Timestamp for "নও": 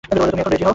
0.63-0.69